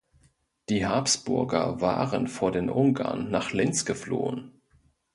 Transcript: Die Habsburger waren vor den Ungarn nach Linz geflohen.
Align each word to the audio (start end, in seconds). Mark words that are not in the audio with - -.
Die 0.69 0.87
Habsburger 0.87 1.79
waren 1.79 2.27
vor 2.27 2.51
den 2.51 2.71
Ungarn 2.71 3.29
nach 3.29 3.51
Linz 3.53 3.85
geflohen. 3.85 4.59